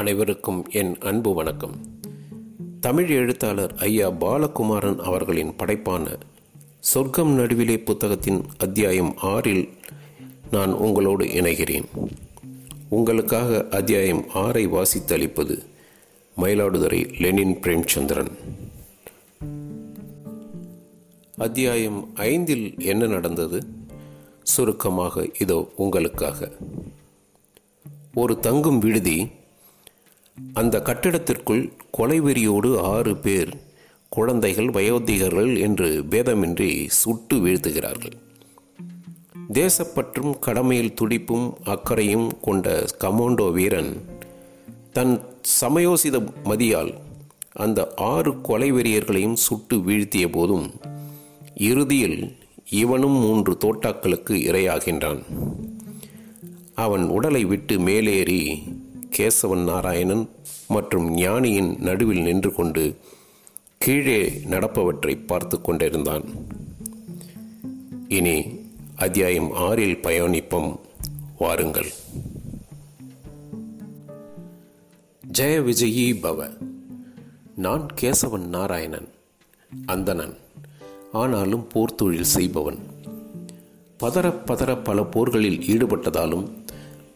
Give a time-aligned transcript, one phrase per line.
[0.00, 1.74] அனைவருக்கும் என் அன்பு வணக்கம்.
[2.80, 6.18] தமிழ் எழுத்தாளர் ஐயா பாலகுமாரன் அவர்களின் படைப்பான
[6.78, 9.68] சொர்க்கம் நடுவிலே புத்தகத்தின் அத்தியாயம் ஆறில்
[10.50, 11.84] நான் உங்களோடு இணைகிறேன்.
[12.88, 15.64] உங்களுக்காக அத்தியாயம் ஆறை வாசித்தளிப்பது
[16.36, 18.30] மயிலாடுதுறை லெனின் பிரேம்சந்திரன்.
[21.38, 23.62] அத்தியாயம் ஐந்தில் என்ன நடந்தது?
[24.42, 26.52] சுருக்கமாக இதோ உங்களுக்காக.
[28.14, 29.38] ஒரு தங்கும் விடுதி
[30.52, 33.56] அந்த கட்டிடத்திற்குள் கொலைவெறியோடு ஆறு பேர்
[34.08, 38.16] குழந்தைகள் வயோதிகர்கள் என்று பேதமின்றி சுட்டு வீழ்த்துகிறார்கள்.
[39.52, 44.04] தேசப்பற்றும் கடமையில் துடிப்பும் அக்கறையும் கொண்ட கமாண்டோ வீரன்
[44.92, 45.20] தன்
[45.60, 46.94] சமயோசித மதியால்
[47.52, 50.70] அந்த ஆறு கொலைவெறியர்களையும் சுட்டு வீழ்த்திய போதும்
[51.54, 52.36] இறுதியில்
[52.70, 55.22] இவனும் மூன்று தோட்டாக்களுக்கு இரையாகின்றான்.
[56.74, 58.62] அவன் உடலை விட்டு மேலேறி
[59.20, 60.28] கேசவன் நாராயணன்
[60.68, 62.96] மற்றும் ஞானியின் நடுவில் நின்று கொண்டு
[63.78, 66.24] கீழே நடப்பவற்றை பார்த்து கொண்டிருந்தான்.
[68.08, 68.64] இனி
[68.96, 70.78] அத்தியாயம் ஆறில் பயணிப்போம்.
[71.38, 71.92] வாருங்கள்.
[75.38, 76.56] ஜெய விஜயி பவ.
[77.56, 79.08] நான் கேசவன் நாராயணன்
[79.86, 80.36] அந்தணன்
[81.12, 82.78] ஆனாலும் போர்த்தொழில் செய்பவன்.
[84.02, 86.59] பதற பதற பல போர்களில் ஈடுபட்டதாலும்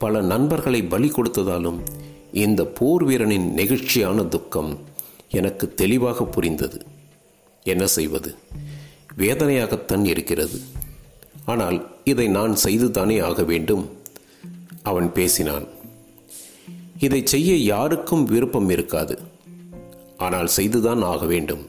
[0.05, 1.79] பல நண்பர்களை பலி கொடுத்ததாலும்
[2.33, 4.79] இந்த போர் வீரனின் நெகிழ்ச்சியான துக்கம்
[5.31, 6.87] எனக்கு தெளிவாக புரிந்தது.
[7.63, 8.35] என்ன செய்வது?
[9.19, 10.61] வேதனையாகத்தான் இருக்கிறது.
[11.45, 13.91] ஆனால் இதை நான் செய்துதானே ஆக வேண்டும்?
[14.83, 15.67] அவன் பேசினான்.
[16.99, 19.19] இதை செய்ய யாருக்கும் விருப்பம் இருக்காது.
[20.19, 21.69] ஆனால் செய்துதான் ஆக வேண்டும்.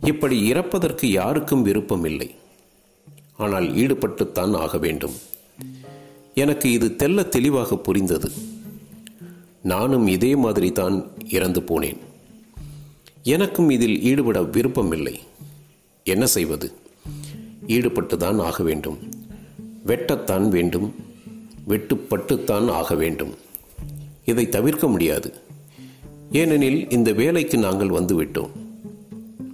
[0.00, 2.34] இப்படி இறப்பதற்கு யாருக்கும் விருப்பம் இல்லை.
[3.36, 5.14] ஆனால் ஈடுபட்டுத்தான் ஆக வேண்டும்.
[6.38, 8.30] எனக்கு இது தெல்ல தெளிவாக புரிந்தது.
[9.62, 11.96] நானும் இதே மாதிரி தான் இறந்து போனேன்.
[13.22, 15.20] எனக்கும் இதில் ஈடுபட விருப்பமில்லை.
[16.04, 16.72] என்ன செய்வது?
[17.66, 18.98] ஈடுபட்டுதான் ஆக வேண்டும்.
[19.86, 20.94] வெட்டத்தான் வேண்டும்.
[21.68, 23.34] வெட்டுப்பட்டுத்தான் ஆக வேண்டும்.
[24.24, 25.34] இதை தவிர்க்க முடியாது.
[26.32, 28.50] ஏனெனில் இந்த வேலைக்கு நாங்கள் வந்துவிட்டோம்.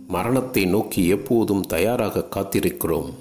[0.09, 3.15] மரணத்தை நோக்கி எப்போதும் தயாராக காத்திருக்கிறோம்.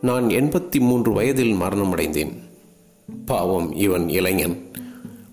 [0.00, 2.32] நான் எண்பத்தி மூன்று வயதில் மரணமடைந்தேன்.
[3.26, 4.70] பாவம் இவன் இளைஞன்.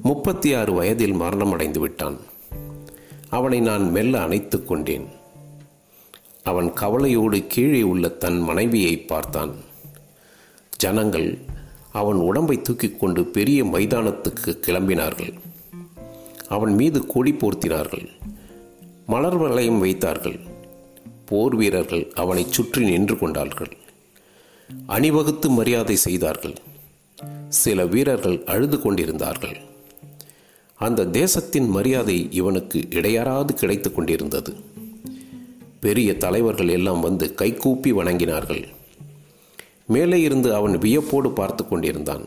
[0.02, 2.18] முப்பத்தி ஆறு வயதில் மரணமடைந்து விட்டான்.
[3.30, 5.08] அவனை நான் மெல்ல அணைத்து கொண்டேன்.
[6.44, 9.52] அவன் கவலையோடு கீழே உள்ள தன் மனைவியை பார்த்தான்.
[10.78, 11.38] ஜனங்கள்
[11.92, 15.34] அவன் உடம்பை தூக்கிக் கொண்டு பெரிய மைதானத்துக்கு கிளம்பினார்கள்.
[16.48, 18.08] அவன் மீது கொடி போர்த்தினார்கள்.
[19.06, 20.40] மலர் வளையம் வைத்தார்கள்.
[21.26, 23.78] போர் வீரர்கள் அவனை சுற்றி நின்று கொண்டார்கள்.
[24.86, 26.56] அணிவகுத்து மரியாதை செய்தார்கள்.
[27.50, 29.58] சில வீரர்கள் அழுது கொண்டிருந்தார்கள்.
[30.76, 34.56] அந்த தேசத்தின் மரியாதை இவனுக்கு இடையறாது கிடைத்து கொண்டிருந்தது.
[35.80, 38.68] பெரிய தலைவர்கள் எல்லாம் வந்து கைகூப்பி வணங்கினார்கள்.
[39.88, 42.26] மேலே இருந்து அவன் வியப்போடு பார்த்து கொண்டிருந்தான்.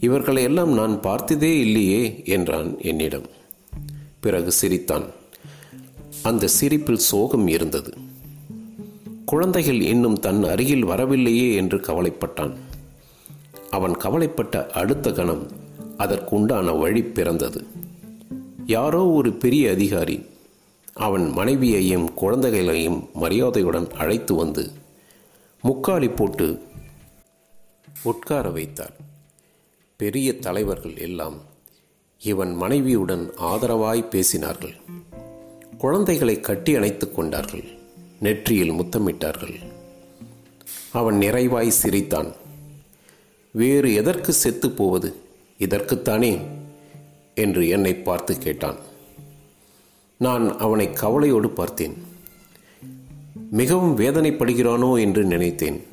[0.00, 3.26] இவர்களை எல்லாம் நான் பார்த்ததே இல்லையே என்றான் என்னிடம்.
[4.20, 5.04] பிறகு சிரித்தான்.
[6.22, 8.01] அந்த சிரிப்பில் சோகம் இருந்தது.
[9.32, 12.56] குழந்தைகள் இன்னும் தன் அருகில் வரவில்லையே என்று கவலைப்பட்டான்.
[13.70, 15.50] அவன் கவலைப்பட்ட அடுத்த கணம்
[15.98, 17.66] அதற்குண்டான வழி பிறந்தது.
[18.66, 20.26] யாரோ ஒரு பெரிய அதிகாரி
[20.92, 24.72] அவன் மனைவியையும் குழந்தைகளையும் மரியாதையுடன் அழைத்து வந்து
[25.62, 26.62] முக்காலி போட்டு
[28.02, 28.96] உட்கார வைத்தார்.
[29.96, 31.36] பெரிய தலைவர்கள் எல்லாம்
[32.18, 34.76] இவன் மனைவியுடன் ஆதரவாய் பேசினார்கள்.
[35.78, 37.80] குழந்தைகளை கட்டி அணைத்துக் கொண்டார்கள்.
[38.22, 39.54] நெற்றியில் முத்தமிட்டார்கள்.
[40.92, 42.32] அவன் நிறைவாய் சிரித்தான்.
[43.50, 45.16] வேறு எதற்கு செத்து போவது?
[45.58, 46.40] இதற்குத்தானே?
[47.34, 48.76] என்று என்னை பார்த்து கேட்டான்.
[50.18, 52.02] நான் அவனை கவலையோடு பார்த்தேன்.
[53.50, 55.00] மிகவும் வேதனைப்படுகிறானோ?
[55.00, 55.86] என்று நினைத்தேன்.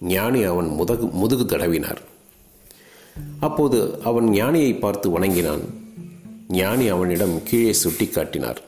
[0.00, 2.02] ஞானி அவன் முதுகு முதுகு தடவினார்.
[3.40, 5.60] அப்போது அவன் ஞானியை பார்த்து வணங்கினான்.
[6.48, 8.62] ஞானி அவனிடம் கீழே சுட்டி காட்டினார்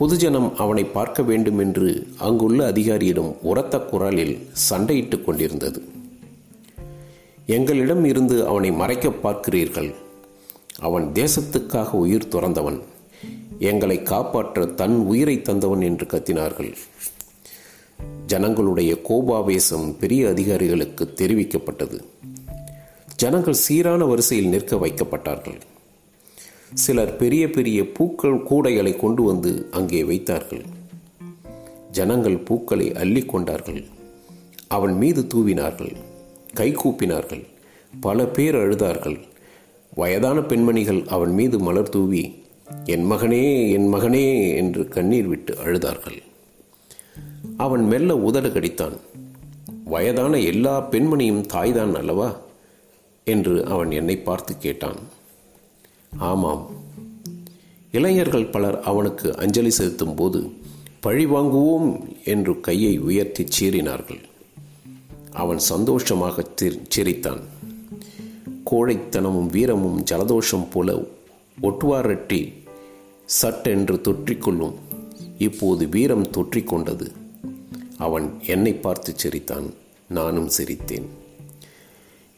[0.00, 5.82] பொதுஜனம் அவனை பார்க்க வேண்டும் என்று அங்குள்ள அதிகாரியிடம் உரத்த குரலில் சண்டையிட்டுக் கொண்டிருந்தது.
[7.46, 9.94] எங்களிடம் இருந்து அவனை மறைக்க பார்க்கிறீர்கள்.
[10.78, 12.80] அவன் தேசத்துக்காக உயிர் துறந்தவன்.
[13.58, 16.74] எங்களை காப்பாற்ற தன் உயிரை தந்தவன் என்று கத்தினார்கள்.
[18.26, 22.00] ஜனங்களுடைய கோபாவேசம் பெரிய அதிகாரிகளுக்கு தெரிவிக்கப்பட்டது.
[23.16, 25.60] ஜனங்கள் சீரான வரிசையில் நிற்க வைக்கப்பட்டார்கள்.
[26.74, 30.64] சிலர் பெரிய பெரிய பூக்கள் கூடைகளை கொண்டு வந்து அங்கே வைத்தார்கள்.
[31.90, 33.84] ஜனங்கள் பூக்களை அள்ளி கொண்டார்கள்.
[34.68, 35.96] அவன் மீது தூவினார்கள்.
[36.54, 37.44] கை கூப்பினார்கள்.
[38.00, 39.20] பல பேர் அழுதார்கள்.
[39.94, 42.42] வயதான பெண்மணிகள் அவன் மீது மலர் தூவி
[42.84, 46.22] என் மகனே என் மகனே என்று கண்ணீர் விட்டு அழுதார்கள்.
[47.56, 48.98] அவன் மெல்ல உதடு கடித்தான்.
[49.84, 52.40] வயதான எல்லா பெண்மணியும் தாய்தான் அல்லவா?
[53.24, 55.13] என்று அவன் என்னை பார்த்து கேட்டான்.
[56.16, 56.70] ஆமாம்.
[57.92, 60.52] இளைஞர்கள் பலர் அவனுக்கு அஞ்சலி செலுத்தும் போது
[61.00, 64.20] பழி வாங்குவோம் என்று கையை உயர்த்தி சீறினார்கள்.
[65.30, 66.46] அவன் சந்தோஷமாக
[66.88, 67.40] சிரித்தான்.
[68.70, 71.02] கோழைத்தனமும் வீரமும் ஜலதோஷம் போல
[71.62, 72.52] ஒட்டுவாரட்டி
[73.24, 74.74] சட்டென்று தொற்றிக்கொள்ளும்.
[75.38, 77.10] இப்போது வீரம் தொற்றிக்கொண்டது.
[77.96, 79.72] அவன் என்னை பார்த்து சிரித்தான்.
[80.08, 81.06] நானும் சிரித்தேன்.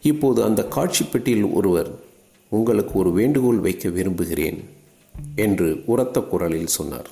[0.02, 2.04] இப்போது அந்த காட்சி பெட்டியில் ஒருவர்
[2.48, 4.64] உங்களுக்கு ஒரு வேண்டுகோள் வைக்க விரும்புகிறேன்
[5.36, 7.10] என்று உரத்த குரலில் சொன்னார்.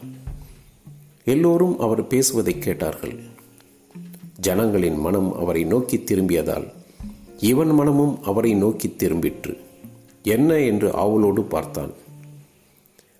[1.24, 3.18] எல்லோரும் அவர் பேசுவதை கேட்டார்கள்.
[4.40, 6.66] ஜனங்களின் மனம் அவரை நோக்கி திரும்பியதால்
[7.38, 9.56] இவன் மனமும் அவரை நோக்கி திரும்பிற்று.
[10.22, 10.60] என்ன?
[10.60, 11.90] என்று ஆவலோடு பார்த்தான்.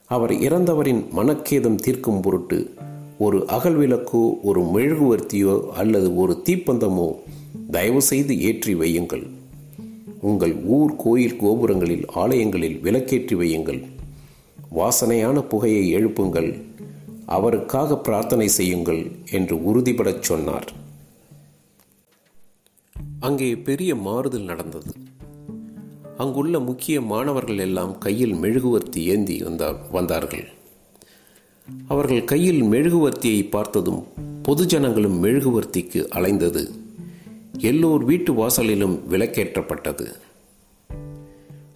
[0.07, 2.75] அவர் இறந்தவரின் மனக்கேதம் தீர்க்கும் பொருட்டு
[3.19, 7.15] ஒரு அகல் விளக்கோ ஒரு மெழுகுவர்த்தியோ அல்லது ஒரு தீப்பந்தமோ
[7.71, 9.31] தயவுசெய்து ஏற்றி வையுங்கள்.
[10.25, 13.81] உங்கள் ஊர் கோயில் கோபுரங்களில் ஆலயங்களில் விளக்கேற்றி வையுங்கள்.
[14.77, 16.51] வாசனையான புகையை எழுப்புங்கள்.
[17.27, 20.73] அவருக்காக பிரார்த்தனை செய்யுங்கள் என்று உறுதிபடச் சொன்னார்.
[23.21, 24.93] அங்கே பெரிய மாறுதல் நடந்தது.
[26.17, 30.49] அங்குள்ள முக்கிய மாணவர்கள் எல்லாம் கையில் மெழுகுவர்த்தி ஏந்தி வந்தார் வந்தார்கள்.
[31.89, 34.03] அவர்கள் கையில் மெழுகுவர்த்தியை பார்த்ததும்
[34.49, 36.65] பொதுஜனங்களும் மெழுகுவர்த்திக்கு அலைந்தது.
[37.59, 40.07] எல்லோர் வீட்டு வாசலிலும் விளக்கேற்றப்பட்டது.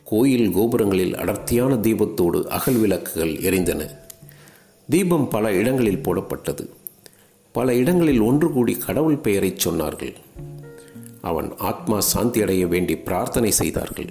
[0.04, 3.90] கோயில் கோபுரங்களில் அடர்த்தியான தீபத்தோடு அகல் விளக்குகள் எரிந்தன.
[4.88, 6.68] தீபம் பல இடங்களில் போடப்பட்டது.
[7.52, 10.14] பல இடங்களில் ஒன்று கூடி கடவுள் பெயரை சொன்னார்கள்.
[11.20, 14.08] அவன் ஆத்மா சாந்தியடைய வேண்டி பிரார்த்தனை செய்தார்கள்.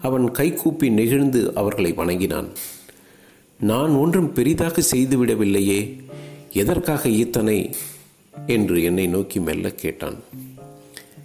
[0.00, 2.48] அவன் கைகூப்பி நெகிழ்ந்து அவர்களை வணங்கினான்.
[3.60, 6.02] நான் ஒன்றும் பெரிதாக செய்துவிடவில்லையே
[6.52, 7.74] எதற்காக இத்தனை
[8.46, 10.16] என்று என்னை நோக்கி மெல்ல கேட்டான்.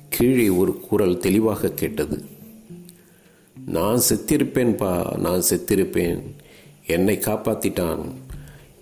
[0.09, 2.25] கீழே ஒரு குரல் தெளிவாக கேட்டது.
[3.65, 6.21] நான் செத்திருப்பேன்பா நான் செத்திருப்பேன்.
[6.87, 8.11] என்னை காப்பாத்திட்டான்.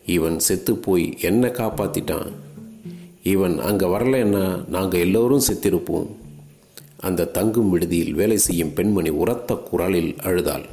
[0.06, 2.32] இவன் செத்து போய் என்னை காப்பாத்திட்டான்.
[3.24, 6.08] இவன் அங்கே வரலன்னா நாங்கள் எல்லோரும் செத்திருப்போம்.
[7.00, 10.66] அந்த தங்கும் விடுதியில் வேலை செய்யும் பெண்மணி உரத்த குரலில் அழுதாள்.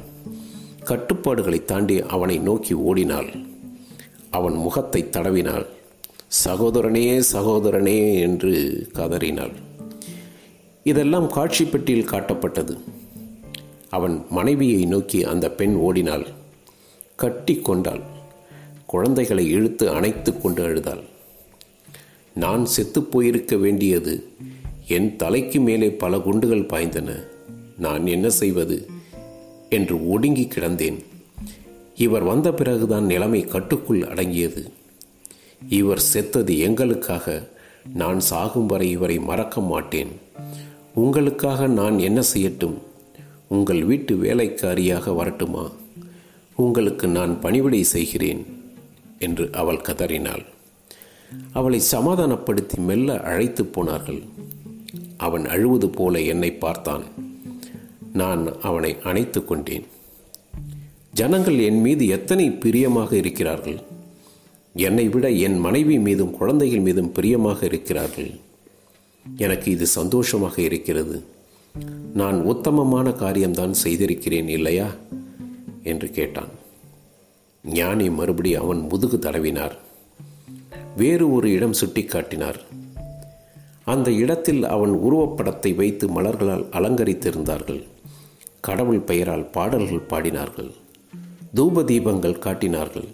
[0.83, 3.29] கட்டுப்பாடுகளை தாண்டி அவனை நோக்கி ஓடினாள்.
[4.29, 5.65] அவன் முகத்தை தடவினாள்.
[6.45, 9.51] சகோதரனே சகோதரனே என்று கதறினாள்.
[10.83, 12.77] இதெல்லாம் காட்சி பெட்டியில் காட்டப்பட்டது.
[13.89, 16.27] அவன் மனைவியை நோக்கி அந்த பெண் ஓடினாள்.
[17.15, 18.01] கட்டி கொண்டாள்.
[18.85, 21.03] குழந்தைகளை இழுத்து அணைத்து கொண்டு அழுதாள்.
[22.35, 24.23] நான் செத்துப்போயிருக்க வேண்டியது
[24.87, 27.23] என் தலைக்கு மேலே பல குண்டுகள் பாய்ந்தன.
[27.77, 28.87] நான் என்ன செய்வது
[29.69, 31.03] என்று ஒடுங்கி கிடந்தேன்.
[31.95, 34.79] இவர் வந்த பிறகுதான் நிலைமை கட்டுக்குள் அடங்கியது.
[35.69, 37.49] இவர் செத்தது எங்களுக்காக.
[37.93, 40.07] நான் சாகும் வரை இவரை மறக்க மாட்டேன்.
[40.95, 42.77] உங்களுக்காக நான் என்ன செய்யட்டும்?
[43.47, 45.71] உங்கள் வீட்டு வேலைக்காரியாக வரட்டுமா?
[46.55, 48.45] உங்களுக்கு நான் பணிவிடை செய்கிறேன்
[49.19, 50.45] என்று அவள் கதறினாள்.
[51.51, 54.21] அவளை சமாதானப்படுத்தி மெல்ல அழைத்து போனார்கள்.
[55.17, 57.03] அவன் அழுவது போல என்னை பார்த்தான்.
[58.13, 59.85] நான் அவனை அணைத்து கொண்டேன்.
[61.11, 63.81] ஜனங்கள் என் மீது எத்தனை பிரியமாக இருக்கிறார்கள்?
[64.73, 68.31] என்னை விட என் மனைவி மீதும் குழந்தைகள் மீதும் பிரியமாக இருக்கிறார்கள்.
[69.37, 71.23] எனக்கு இது சந்தோஷமாக இருக்கிறது.
[72.13, 74.87] நான் உத்தமமான காரியம்தான் செய்திருக்கிறேன் இல்லையா?
[75.83, 76.47] என்று கேட்டான்.
[77.63, 79.71] ஞானி மறுபடி அவன் முதுகு தடவினார்.
[80.97, 82.59] வேறு ஒரு இடம் சுட்டிக்காட்டினார்.
[83.85, 87.83] அந்த இடத்தில் அவன் உருவப்படத்தை வைத்து மலர்களால் அலங்கரித்திருந்தார்கள்.
[88.61, 90.71] கடவுள் பெயரால் பாடல்கள் பாடினார்கள்.
[91.55, 93.07] தூப தீபங்கள் காட்டினார்கள்.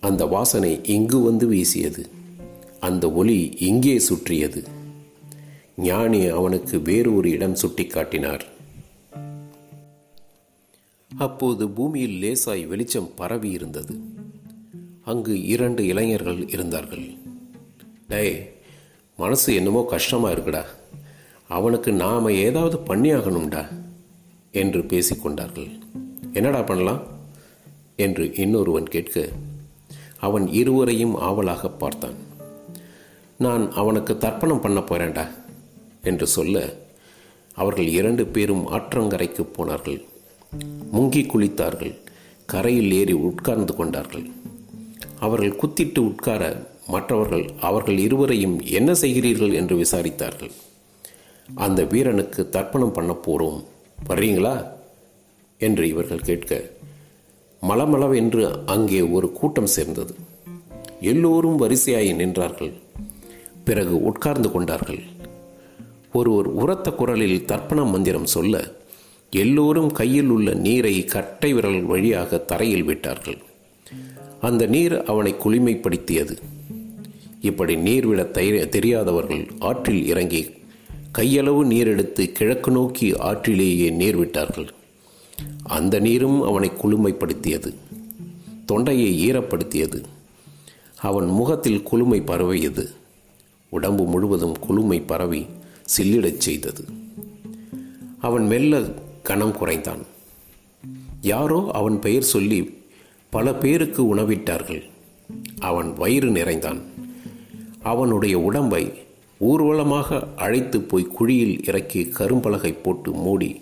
[0.00, 2.08] அந்த வாசனை இங்கு வந்து வீசியது.
[2.80, 4.64] அந்த ஒளி இங்கே சுற்றியது.
[5.76, 8.40] ஞானி அவனுக்கு வேறு ஒரு இடம் சுட்டிக்காட்டினார்
[11.16, 14.00] அப்போது பூமியில் லேசாய் வெளிச்சம் பரவி இருந்தது.
[15.04, 17.14] அங்கு இரண்டு இளைஞர்கள் இருந்தார்கள்.
[18.08, 18.50] டே
[19.16, 20.64] மனசு என்னமோ கஷ்டமாக இருக்குடா.
[21.48, 23.66] அவனுக்கு நாம் ஏதாவது பண்ணியாகணும்டா
[24.52, 25.70] என்று பேசிக்கொண்டார்கள்
[26.32, 27.02] என்னடா பண்ணலாம்?
[27.96, 29.28] என்று இன்னொருவன் கேட்க
[30.20, 32.14] அவன் இருவரையும் ஆவலாக பார்த்தான்.
[33.38, 35.28] நான் அவனுக்கு தர்ப்பணம் பண்ண போறேன்டா
[36.02, 36.74] என்று சொல்ல
[37.54, 40.04] அவர்கள் இரண்டு பேரும் ஆற்றங்கரைக்கு போனார்கள்.
[40.92, 41.94] முங்கி குளித்தார்கள்.
[42.46, 44.26] கரையில் ஏறி உட்கார்ந்து கொண்டார்கள்.
[45.20, 49.52] அவர்கள் குத்திட்டு உட்கார மற்றவர்கள் அவர்கள் இருவரையும் என்ன செய்கிறீர்கள்?
[49.52, 50.50] என்று விசாரித்தார்கள்.
[51.54, 53.64] அந்த வீரனுக்கு தர்ப்பணம் பண்ண போகிறோம்
[54.08, 54.68] வர்றீங்களா?
[55.58, 56.62] என்று இவர்கள் கேட்க
[57.62, 60.14] மளமளவென்று அங்கே ஒரு கூட்டம் சேர்ந்தது.
[61.00, 62.72] எல்லோரும் வரிசையாய் நின்றார்கள்.
[63.64, 65.00] பிறகு உட்கார்ந்து கொண்டார்கள்.
[66.12, 68.72] ஒருவர் உரத்த குரலில் தர்ப்பண மந்திரம் சொல்ல
[69.30, 73.38] எல்லோரும் கையில் உள்ள நீரை கட்டை விரல் வழியாக தரையில் விட்டார்கள்.
[74.40, 76.36] அந்த நீர் அவனை குளிமைப்படுத்தியது.
[77.40, 80.50] இப்படி நீர் விட தெரியாதவர்கள் ஆற்றில் இறங்கி
[81.18, 84.72] கையளவு நீரெடுத்து கிழக்கு நோக்கி ஆற்றிலேயே நீர் விட்டார்கள்.
[85.68, 87.74] அந்த நீரும் அவனை குளுமைப்படுத்தியது.
[88.66, 90.02] தொண்டையை ஈரப்படுத்தியது.
[90.96, 92.90] அவன் முகத்தில் குளுமை பரவியது.
[93.68, 95.46] உடம்பு முழுவதும் குளுமை பரவி
[95.96, 96.84] சில்லிடச் செய்தது.
[98.18, 98.82] அவன் மெல்ல
[99.22, 100.06] கணம் குறைந்தான்.
[101.20, 102.74] யாரோ அவன் பெயர் சொல்லி
[103.30, 104.82] பல பேருக்கு உணவிட்டார்கள்.
[105.58, 106.80] அவன் வயிறு நிறைந்தான்.
[107.82, 108.92] அவனுடைய உடம்பை
[109.38, 113.60] ஊர்வலமாக அழைத்து போய் குழியில் இறக்கி கரும்பலகை போட்டு மூடி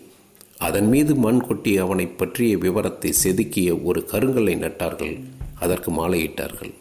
[0.58, 6.74] அதன் மீது மண் கொட்டி அவனை பற்றிய விவரத்தை செதுக்கிய ஒரு கருங்கல்லை நட்டார்கள் அதற்கு மாலையிட்டார்கள்.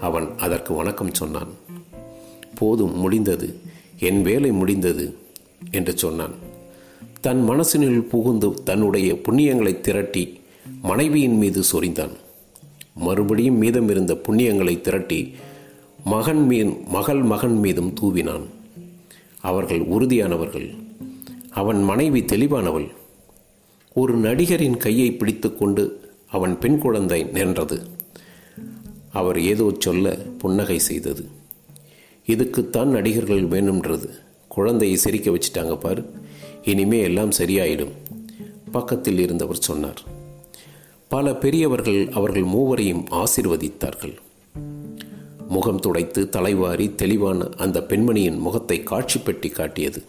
[0.00, 1.48] அவன் அதற்கு வணக்கம் சொன்னான்.
[2.54, 3.54] போதும் முடிந்தது.
[3.98, 5.16] என் வேலை முடிந்தது
[5.70, 6.34] என்று சொன்னான்.
[7.20, 10.40] தன் மனசினுள் புகுந்து தன்னுடைய புண்ணியங்களை திரட்டி
[10.82, 12.12] மனைவியின் மீது சொரிந்தான்.
[12.94, 15.34] மறுபடியும் மீதம் இருந்த புண்ணியங்களை திரட்டி
[16.04, 18.46] மகன் மீன் மகள் மகன் மீதும் தூவினான்.
[19.40, 20.74] அவர்கள் உறுதியானவர்கள்.
[21.50, 22.90] அவன் மனைவி தெளிவானவள்.
[23.94, 27.82] ஒரு நடிகரின் கையை பிடித்துக்கொண்டு அவன் பெண் குழந்தை நின்றது.
[29.12, 31.28] அவர் ஏதோ சொல்ல புன்னகை செய்தது.
[32.26, 34.08] இதுக்குத்தான் நடிகர்கள் வேணும்ன்றது.
[34.48, 36.04] குழந்தையை சிரிக்க வச்சுட்டாங்க பார்.
[36.64, 37.90] இனிமே எல்லாம் சரியாயிடும்.
[38.72, 40.02] பக்கத்தில் இருந்தவர் சொன்னார்.
[41.08, 44.14] பல பெரியவர்கள் அவர்கள் மூவரையும் ஆசிர்வதித்தார்கள்.
[45.48, 50.04] முகம் துடைத்து தலைவாரி தெளிவான அந்த பெண்மணியின் முகத்தை காட்சி பெட்டி காட்டியது.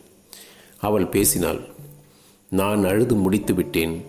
[0.81, 1.61] அவள் பேசினாள்.
[2.49, 4.05] நான் அழுது முடித்து விட்டேன்.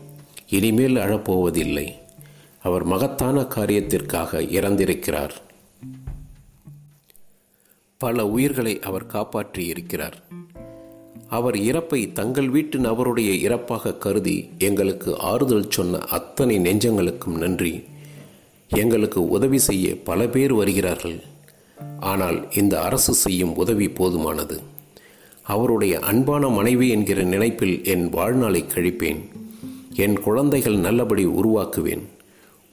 [0.48, 1.92] இனிமேல் அழப்போவதில்லை.
[2.62, 5.30] அவர் மகத்தான காரியத்திற்காக இறந்திருக்கிறார்.
[7.98, 10.22] பல உயிர்களை அவர் காப்பாற்றி இருக்கிறார்.
[11.28, 17.84] அவர் இறப்பை தங்கள் வீட்டு நபருடைய இறப்பாக கருதி எங்களுக்கு ஆறுதல் சொன்ன அத்தனை நெஞ்சங்களுக்கும் நன்றி.
[18.68, 21.22] எங்களுக்கு உதவி செய்ய பல பேர் வருகிறார்கள்.
[22.00, 24.60] ஆனால் இந்த அரசு செய்யும் உதவி போதுமானது.
[25.42, 29.18] அவருடைய அன்பான மனைவி என்கிற நினைப்பில் என் வாழ்நாளை கழிப்பேன்.
[29.94, 32.02] என் குழந்தைகள் நல்லபடி உருவாக்குவேன்.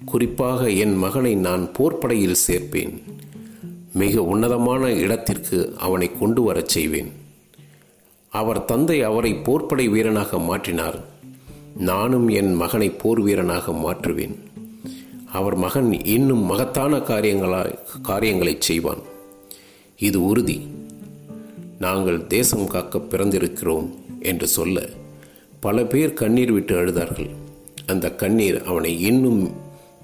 [0.06, 3.02] குறிப்பாக என் மகனை நான் போர்ப்படையில் சேர்ப்பேன்.
[3.94, 7.12] மிக உன்னதமான இடத்திற்கு அவனை கொண்டு வரச் செய்வேன்.
[8.30, 11.00] அவர் தந்தை அவரை போர்ப்படை வீரனாக மாற்றினார்.
[11.78, 14.36] நானும் என் மகனை போர் வீரனாக மாற்றுவேன்.
[15.32, 19.00] அவர் மகன் இன்னும் மகத்தான காரியங்களா காரியங்களை செய்வான்.
[19.98, 20.62] இது உறுதி.
[21.80, 23.90] நாங்கள் தேசம் காக்க பிறந்திருக்கிறோம்
[24.22, 24.90] என்று சொல்ல
[25.60, 27.30] பல பேர் கண்ணீர் விட்டு அழுதார்கள்.
[27.86, 29.52] அந்த கண்ணீர் அவனை இன்னும்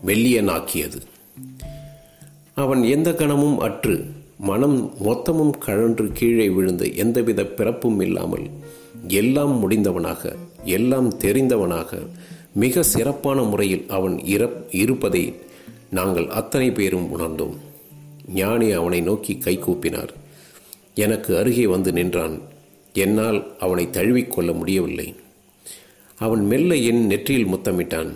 [0.05, 0.99] மெல்லியனாக்கியது.
[2.53, 4.05] அவன் எந்த கணமும் அற்று
[4.39, 8.45] மனம் மொத்தமும் கழன்று கீழே விழுந்து எந்தவித பிறப்பும் இல்லாமல்
[9.07, 12.07] எல்லாம் முடிந்தவனாக எல்லாம் தெரிந்தவனாக
[12.53, 15.33] மிக சிறப்பான முறையில் அவன் இறப் இருப்பதை
[15.89, 17.55] நாங்கள் அத்தனை பேரும் உணர்ந்தோம்.
[18.33, 20.13] ஞானி அவனை நோக்கி கைகூப்பினார்
[20.95, 22.39] எனக்கு அருகே வந்து நின்றான்.
[22.93, 25.15] என்னால் அவனை தழுவிக்கொள்ள முடியவில்லை.
[26.19, 28.13] அவன் மெல்ல என் நெற்றியில் முத்தமிட்டான்.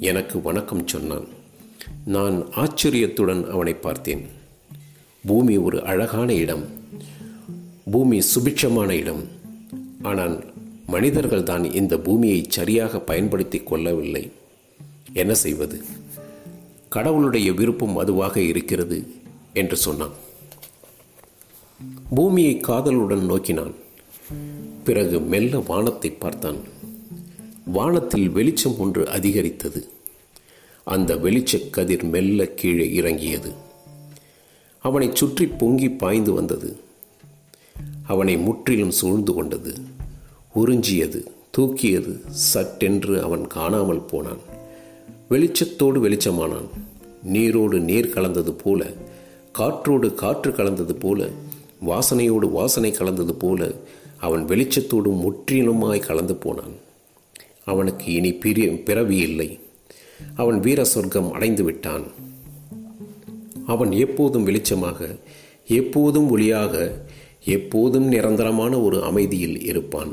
[0.00, 1.28] எனக்கு வணக்கம் சொன்னான்.
[2.04, 4.26] நான் ஆச்சரியத்துடன் அவனை பார்த்தேன்.
[5.26, 6.64] பூமி ஒரு அழகான இடம்.
[7.90, 9.28] பூமி சுபிட்சமான இடம்.
[10.02, 10.52] ஆனால்
[10.86, 14.30] மனிதர்கள் தான் இந்த பூமியை சரியாக பயன்படுத்தி கொள்ளவில்லை.
[15.12, 15.82] என்ன செய்வது?
[16.88, 19.06] கடவுளுடைய விருப்பம் அதுவாக இருக்கிறது
[19.52, 20.32] என்று சொன்னான்.
[22.14, 23.74] பூமியை காதலுடன் நோக்கினான்.
[24.84, 26.56] பிறகு மெல்ல வானத்தை பார்த்தான்.
[27.64, 29.88] வானத்தில் வெளிச்சம் ஒன்று அதிகரித்தது.
[30.84, 33.52] அந்த வெளிச்சக் கதிர் மெல்ல கீழே இறங்கியது.
[34.78, 36.76] அவனை சுற்றி பொங்கி பாய்ந்து வந்தது.
[38.06, 39.74] அவனை முற்றிலும் சூழ்ந்து கொண்டது.
[40.54, 41.26] உறிஞ்சியது
[41.58, 44.38] தூக்கியது சட்டென்று அவன் காணாமல் போனான்.
[45.30, 46.68] வெளிச்சத்தோடு வெளிச்சமானான்.
[47.22, 48.92] நீரோடு நீர் கலந்தது போல
[49.52, 51.28] காற்றோடு காற்று கலந்தது போல
[51.86, 53.70] வாசனையோடு வாசனை கலந்தது போல
[54.18, 56.74] அவன் வெளிச்சத்தோடு முற்றிலுமாய் கலந்து போனான்.
[57.64, 59.58] அவனுக்கு இனி பிரி பிறவி இல்லை.
[60.34, 62.06] அவன் வீர சொர்க்கம் அடைந்து விட்டான்.
[63.66, 65.18] அவன் எப்போதும் வெளிச்சமாக
[65.66, 66.92] எப்போதும் ஒளியாக
[67.44, 70.12] எப்போதும் நிரந்தரமான ஒரு அமைதியில் இருப்பான்.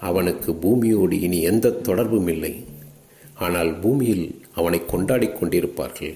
[0.00, 2.64] அவனுக்கு பூமியோடு இனி எந்த தொடர்பும் இல்லை.
[3.34, 6.14] ஆனால் பூமியில் அவனை கொண்டாடி கொண்டிருப்பார்கள்.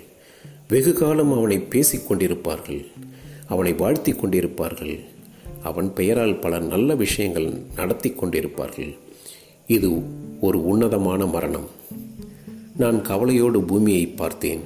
[0.68, 2.86] வெகு காலம் அவனை பேசிக் கொண்டிருப்பார்கள்.
[3.48, 5.00] அவனை வாழ்த்தி கொண்டிருப்பார்கள்.
[5.62, 8.96] அவன் பெயரால் பல நல்ல விஷயங்கள் நடத்தி கொண்டிருப்பார்கள்.
[9.66, 10.02] இது
[10.40, 11.66] ஒரு உன்னதமான மரணம்.
[12.76, 14.60] நான் கவலையோடு பூமியை பார்த்தேன்.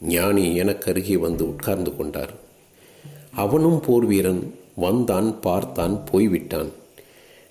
[0.00, 2.34] ஞானி எனக்கு அருகே வந்து உட்கார்ந்து கொண்டார்.
[3.30, 6.68] அவனும் போர் வீரன் வந்தான் பார்த்தான் போய்விட்டான்.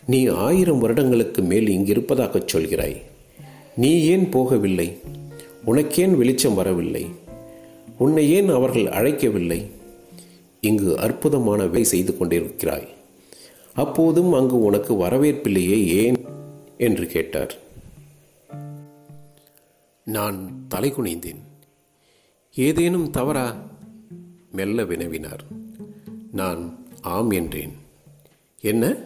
[0.07, 3.01] நீ ஆயிரம் வருடங்களுக்கு மேல் இங்கிருப்பதாகச் சொல்கிறாய்.
[3.75, 4.97] நீ ஏன் போகவில்லை?
[5.65, 7.05] உனக்கேன் வெளிச்சம் வரவில்லை.
[7.97, 9.65] உன்னை ஏன் அவர்கள் அழைக்கவில்லை?
[10.65, 12.87] இங்கு அற்புதமான வேலை செய்து கொண்டிருக்கிறாய்.
[13.73, 16.25] அப்போதும் அங்கு உனக்கு வரவேற்பில்லையே ஏன்?
[16.77, 17.55] என்று கேட்டார்.
[20.03, 21.41] நான் தலை குனிந்தேன்.
[22.55, 23.55] ஏதேனும் தவறா?
[24.51, 25.39] மெல்ல வினவினார்.
[26.31, 27.73] நான் ஆம் என்றேன்.
[28.61, 28.97] என்ன?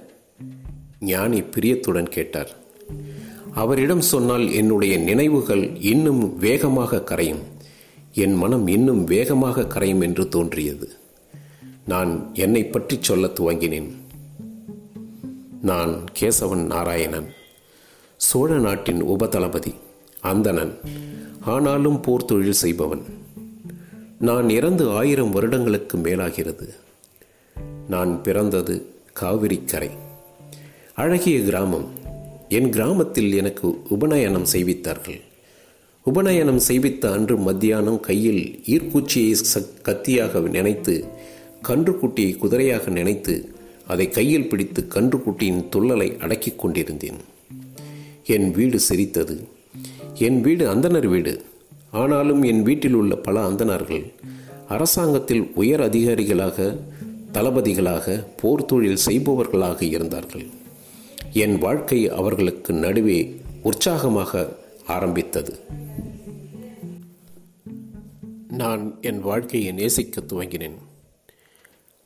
[0.99, 2.55] ஞானி பிரியத்துடன் கேட்டார்.
[3.53, 7.43] அவரிடம் சொன்னால் என்னுடைய நினைவுகள் இன்னும் வேகமாக கரையும்.
[8.13, 11.05] என் மனம் இன்னும் வேகமாக கரையும் என்று தோன்றியது.
[11.87, 13.91] நான் என்னை பற்றி சொல்ல துவங்கினேன்.
[15.61, 17.27] நான் கேசவன் நாராயணன்
[18.17, 19.73] சோழ நாட்டின் உபதளபதி
[20.21, 20.77] அந்தணன்
[21.39, 23.01] ஆனாலும் போர் தொழில் செய்பவன்.
[24.19, 26.69] நான் இறந்து ஆயிரம் வருடங்களுக்கு மேலாகிறது.
[27.89, 28.85] நான் பிறந்தது
[29.21, 29.89] காவிரிக்கரை.
[30.93, 31.87] அழகிய கிராமம்.
[32.49, 35.21] என் கிராமத்தில் எனக்கு உபநயனம் செய்வித்தார்கள்.
[36.03, 39.35] உபநயனம் செய்வித்த அன்று மத்தியானம் கையில் ஈர்க்குச்சியை
[39.83, 41.07] கத்தியாக நினைத்து
[41.67, 43.51] கன்றுக்குட்டியை குதிரையாக நினைத்து
[43.87, 47.19] அதை கையில் பிடித்து கன்றுக்குட்டியின் துள்ளலை அடக்கிக் கொண்டிருந்தேன்.
[48.25, 49.47] என் வீடு சிரித்தது
[50.13, 51.43] என் வீடு அந்தனர் வீடு.
[51.91, 54.05] ஆனாலும் என் வீட்டில் உள்ள பல அந்தணர்கள்
[54.67, 56.77] அரசாங்கத்தில் உயர் அதிகாரிகளாக
[57.33, 60.45] தளபதிகளாக போர் தொழில் செய்பவர்களாக இருந்தார்கள்.
[61.33, 64.55] என் வாழ்க்கை அவர்களுக்கு நடுவே உற்சாகமாக
[64.85, 65.59] ஆரம்பித்தது.
[68.47, 70.77] நான் என் வாழ்க்கையை நேசிக்க துவங்கினேன்.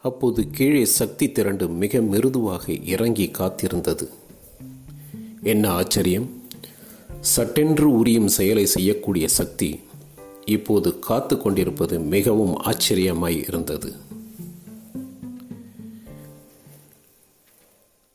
[0.02, 4.08] அப்போது கீழே சக்தி திரண்டு மிக மிருதுவாக இறங்கி காத்திருந்தது.
[5.44, 6.44] என்ன ஆச்சரியம்?
[7.20, 9.80] சட்டென்று உரியும் செயலை செய்யக்கூடிய சக்தி
[10.46, 13.94] இப்போது காத்து கொண்டிருப்பது மிகவும் ஆச்சரியமாய் இருந்தது.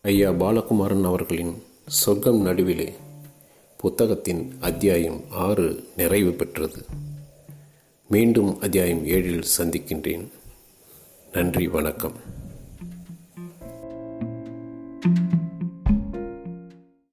[0.02, 2.92] ஐயா பாலகுமாரன் அவர்களின் சொர்க்கம் நடுவிலே
[3.76, 6.84] புத்தகத்தின் அத்தியாயம் ஆறு நிறைவு பெற்றது.
[8.08, 10.28] மீண்டும் அத்தியாயம் ஏழில் சந்திக்கின்றேன்.
[11.36, 12.14] நன்றி வணக்கம்.